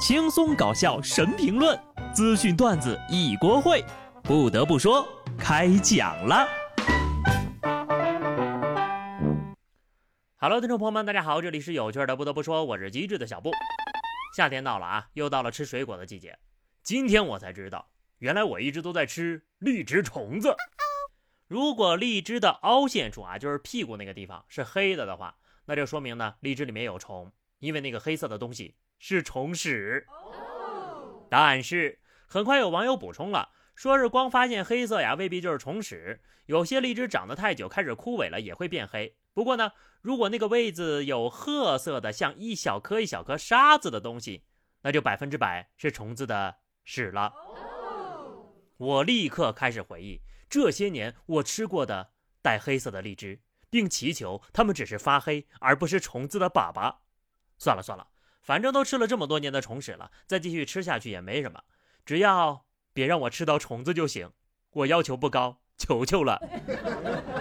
[0.00, 1.78] 轻松搞笑神评论，
[2.14, 3.84] 资讯段子一锅烩。
[4.22, 5.06] 不得不说，
[5.38, 6.48] 开讲了。
[10.36, 12.16] Hello，听众朋友们，大家好，这里是有趣的。
[12.16, 13.50] 不得不说，我是机智的小布。
[14.34, 16.38] 夏天到了啊，又到了吃水果的季节。
[16.82, 17.90] 今天我才知道，
[18.20, 20.56] 原来我一直都在吃荔枝虫子。
[21.46, 25.36] 如果荔枝的凹陷处啊，就是屁股那个地方是黑的的话，
[25.66, 30.06] 那就说明呢，荔枝里面有虫，因为那个黑色的东西是虫屎。
[31.28, 36.20] 但是很快有网友补充了，说是光发现黑色呀，未必就是虫屎。
[36.46, 39.16] 有些荔枝长得太久，开始枯萎了，也会变黑。
[39.32, 44.44] 不过呢，如果那个位置有褐色的，像一小颗一小颗沙子的东西，
[44.82, 47.32] 那就百分之百是虫子的屎了。
[48.76, 52.10] 我立刻开始回忆这些年我吃过的
[52.42, 53.40] 带黑色的荔枝，
[53.70, 56.96] 并祈求它们只是发黑，而不是虫子的粑粑。
[57.58, 58.08] 算了算了，
[58.50, 61.62] 反正都吃了这么多年的虫屎了，再继续吃下去也没什么，
[62.04, 64.32] 只要别让我吃到虫子就行。
[64.72, 66.42] 我要求不高，求求了。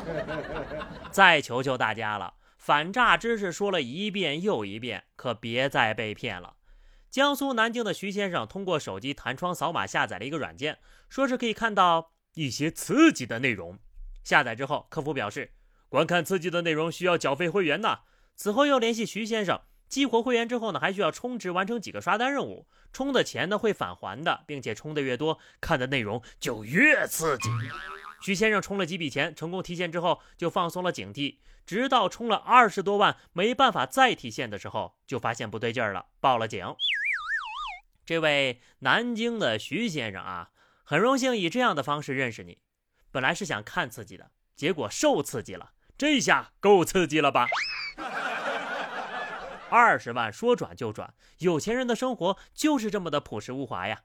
[1.12, 6.56] 再求求大家了，反诈知识说了一遍又一遍，可别再被骗了。
[7.10, 10.78] 江苏南京的徐先生通过手机弹窗扫码下载了一个软件，
[11.10, 13.78] 说是可以看到一些刺激的内容。
[14.22, 15.52] 下载之后，客服表示
[15.90, 17.98] 观看刺激的内容需要缴费会员呢。
[18.34, 27.48] 此后又联系徐先生，激活会员之后呢，还需要充值完成几个刷单任务，充的钱呢会返还的，并且充的越多，看的内容就越刺激。
[28.22, 36.74] 徐先生充了几笔钱，成功提现之后，就放松了警惕，直到充了二十多万没办法再提现的时候，就发现不对劲儿了，报了警。
[38.06, 40.50] 这位南京的徐先生啊，
[40.84, 42.58] 很荣幸以这样的方式认识你。
[43.12, 47.46] 本来是想看刺激的，结果受刺激了，这下够刺激了吧？
[49.74, 54.02] 二十万说转就转，有钱人的生活就是这么的朴实无华呀。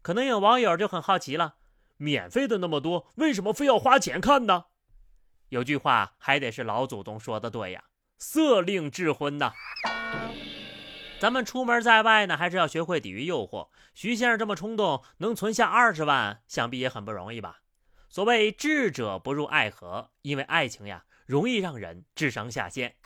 [0.00, 1.56] 可能有网友就很好奇了。
[1.98, 4.64] 免费的那么多，为什么非要花钱看呢？
[5.50, 7.84] 有句话还得是老祖宗说的对呀
[8.18, 9.52] ，“色令智昏”呐。
[11.20, 13.68] 咱们出门在外呢，还是要学会抵御诱惑。
[13.92, 17.58] 徐先生这么冲动，能存下二十万，想必也很不容易吧？
[18.08, 22.96] 所谓智者不入爱河，因为爱情呀，容易让人智商下线。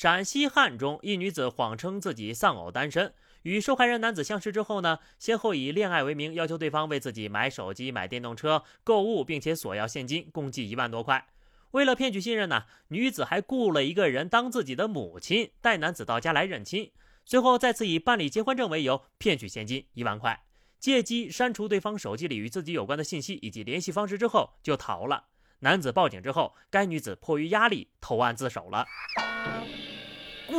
[0.00, 3.12] 陕西汉中一女子谎称自己丧偶单身。
[3.42, 11.26] 与受害人男子相识之后呢，先后以恋爱为名要求对方为自己买手机、买电动车、购物，并且索要现金，共计一万多块。
[11.72, 16.92] 为了骗取信任呢，女子还雇了一个人当自己的母亲，带男子到家来认亲。
[17.24, 20.44] 随后再次以办理结婚证为由骗取现金一万块，
[20.78, 25.24] 借机删除对方手机里与自己有关的信息以及联系方式之后就逃了。
[25.58, 28.86] 男子报警之后，该女子迫于压力投案自首了。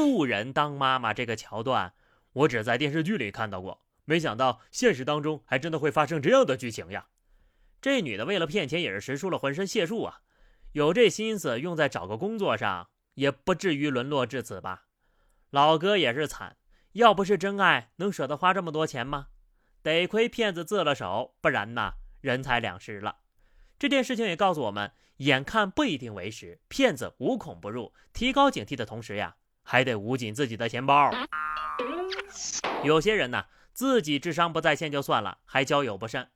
[0.06, 1.94] 雇人当妈妈这个桥段。
[2.34, 7.08] 我只在电视剧里看到过，没想到现实当中还真的会发生这样的剧情呀！
[7.82, 10.22] 这女的为了骗钱也是使出了浑身解数啊，
[10.74, 14.86] 有这心思用在找个工作上，也不至于沦落至此吧？
[15.50, 16.58] 老哥也是惨，
[16.92, 19.28] 要不是真爱，能舍得花这么多钱吗？
[19.82, 23.18] 得亏骗子自了手，不然呐，人财两失了。
[23.80, 29.38] 这件事情也告诉我们，眼看不一定为实，骗子无孔不入，提高警惕的同时呀，
[29.70, 31.12] 还得捂紧自己的钱包。
[32.84, 36.28] 有些人呢，自己智商不在线就算了，还交友不慎。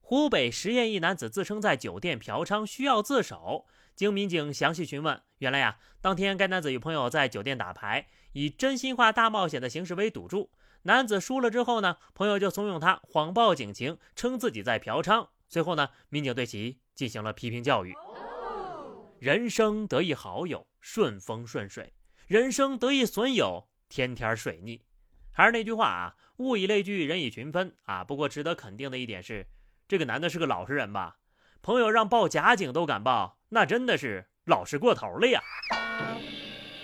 [0.00, 3.66] 湖北十堰一男子自称在酒店嫖娼，需要自首。
[3.96, 10.52] 经民警详细询问，原来呀，当天该男子与朋友在酒店打牌，以真心话大冒险的形式为赌注。
[10.82, 15.26] 男子输了之后呢，朋友就怂恿他谎报警情，称自己在嫖娼。
[15.48, 17.92] 随后呢，民警对其进行了批评教育。
[19.18, 21.86] 人生得一好友，顺风顺水；
[22.28, 23.68] 人生得意损友。
[23.88, 24.82] 天天水逆，
[25.32, 28.04] 还是那句话啊，物以类聚，人以群分啊。
[28.04, 29.46] 不过值得肯定的一点是，
[29.88, 31.16] 这个男的是个老实人吧？
[31.62, 35.40] 朋友让报假警都敢报，那真的是老实过头了呀。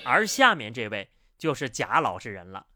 [0.06, 2.66] 而下面这位就是假老实人了。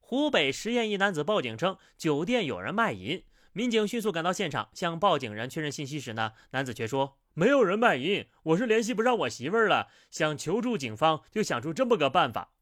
[0.00, 3.22] 湖北十堰一男子报警称酒店有人卖淫，
[3.52, 12.52] 民警迅速赶到现场向报警人确认信息时呢，男子却说没有人卖淫，我是联系不上我媳妇儿了，想求助警方，就想出这么个办法。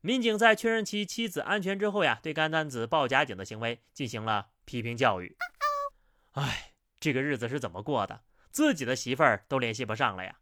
[0.00, 5.36] 民警在确认其妻子安全之后呀，对该男子报假警的行为进行了批评教育。
[6.32, 8.22] 哎，这个日子是怎么过的？
[8.50, 10.38] 自己的媳妇儿都联系不上了呀！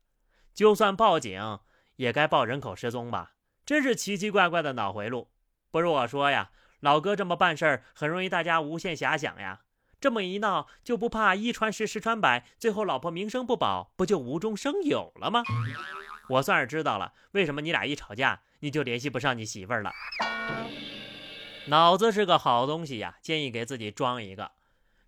[0.52, 1.58] 就算报警，
[1.96, 3.34] 也该报人口失踪吧？
[3.66, 5.30] 真是奇奇怪怪的脑回路。
[5.70, 9.62] 不是我说呀，老哥这么办事儿，很容易大家无限遐想呀。
[10.04, 15.42] 这么一闹，就不怕一传十，十传百，最后老婆名声不保，不就无中生有了吗？
[16.28, 18.42] 我算是知道了，为什么你俩一吵架。
[18.58, 19.90] 你就联系不上你媳妇儿了。
[21.68, 24.50] 脑子是个好东西呀，建议给自己装一个。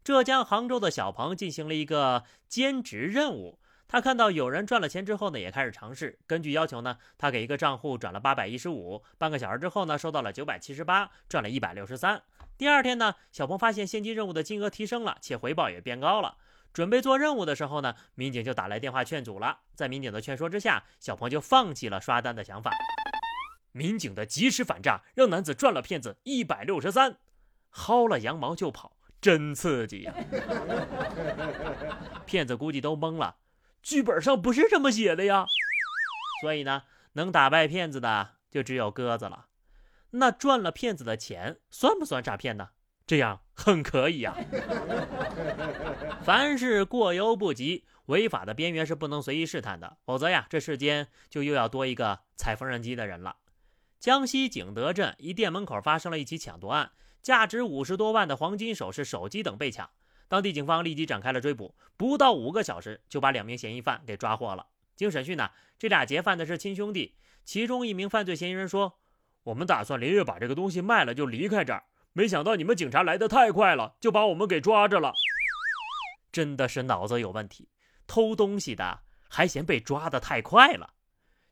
[0.03, 3.59] 浙江杭州的小鹏进行了一个兼职任务。
[3.89, 6.19] 他看到有人赚了钱之后呢，也开始尝试。
[6.27, 12.23] 根据要求呢，他给一个账户转了八百一十五，半个小时之后呢，收到了九百七十八，赚了一百六十三。
[12.59, 16.37] 第二天呢，小鹏发现现金任务的金额提升了，且回报也变高了。
[16.73, 19.61] 准备做任务的时候呢，民警就打来电话劝阻了。
[19.75, 22.71] 在民警的劝说之下，小鹏就放弃了刷单的想法。
[23.73, 27.17] 民警的及时反诈，让男子赚了骗子一百六十三，
[27.73, 30.15] 薅了羊毛就跑，真刺激呀！
[32.25, 33.37] 骗子估计都懵了。
[33.83, 35.47] 剧本上不是这么写的呀，
[36.41, 39.47] 所以呢，能打败骗子的就只有鸽子了。
[40.19, 42.71] 那赚了骗子的钱算不算诈骗呢？
[43.07, 44.35] 这样很可以呀。
[46.23, 53.37] 凡是过犹不及，违法的边缘是不能随意试探的，否则呀，这世间就又要多一个踩缝纫机的人了。
[54.01, 56.93] 江西景德镇一店门口发生了一起抢夺案，
[57.23, 59.89] 价值五十多万的黄金首饰、手机等被抢。
[60.29, 64.67] 当地警方立即展开了追捕，不到五个小时就把两名嫌疑犯给抓获了。
[64.97, 67.15] 经审讯呢，这俩劫犯的是亲兄弟。
[67.45, 68.99] 其中一名犯罪嫌疑人说
[69.47, 75.13] ：“我们打算连夜把这个东西卖了就离开这儿，没想到你们警察来得太快了，就把我们给抓着了。”
[76.33, 77.69] 真的是脑子有问题，
[78.09, 80.95] 偷东西的还嫌被抓的太快了。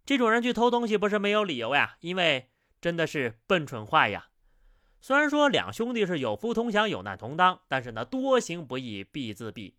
[0.05, 2.51] 这种人去偷东西不是没有理由呀，因为
[2.81, 4.27] 真的是笨蠢坏呀。
[5.01, 9.75] 虽然说两兄弟是有福同享有难同当，但是呢，多行不义必自毙。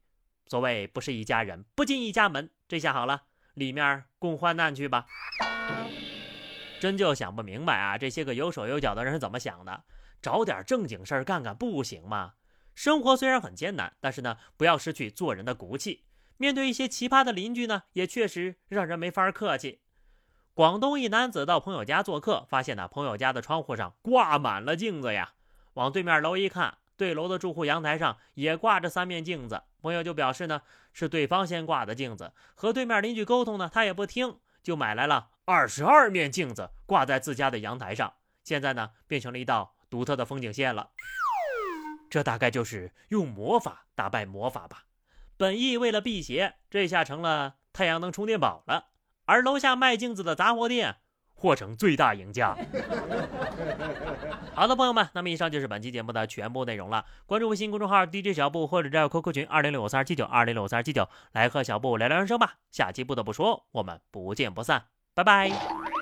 [0.48, 2.50] 所谓不是一家人，不进一家门。
[2.68, 3.24] 这下好了，
[3.56, 5.06] 里面共患难去吧。
[6.80, 9.84] 真就想不明白啊，这些个有手有脚的人是怎么想的？
[10.22, 12.34] 找点正经事儿干干不行吗？
[12.74, 16.06] 生活虽然很艰难，但是呢，不要失去做人的骨气。
[16.38, 19.82] 面对一些奇葩的邻居呢，也确实让人没法客气。
[20.54, 25.34] 广东一男子到朋友家做客，发现呢朋友家的窗户上挂满了镜子呀。
[25.74, 29.64] 往对面楼一看，对楼的住户阳台上也挂着三面镜子。
[29.82, 30.62] 朋友就表示呢
[30.92, 38.14] 是对方先挂的镜子，和对面邻居沟通呢他也不听，就买来了二十二面镜子挂在自家的阳台上。
[38.44, 40.90] 现在呢变成了一道独特的风景线了。
[42.10, 44.86] 这大概就是用魔法打败魔法吧。
[45.38, 48.88] 本意为了辟邪，这下成了太阳能充电宝了。
[49.26, 50.98] 而楼下卖镜子的杂货店
[51.34, 52.56] 或成最大赢家。
[54.54, 57.06] 好的，朋友们，那么以上就是本期节目的全部内容了。
[57.26, 62.60] 关注微信公众号 DJ 小布，或者加入 QQ 群二零六五三二七九二零六五三二七九，来和小布聊聊人生吧。
[62.72, 64.86] 下期不得不说，我们不见不散，
[65.16, 65.95] 拜拜。